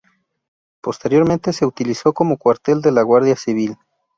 Posteriormente 0.81 1.53
se 1.53 1.63
utilizó 1.63 2.11
como 2.11 2.37
Cuartel 2.39 2.81
de 2.81 2.91
la 2.91 3.03
Guardia 3.03 3.35
Civil. 3.35 3.75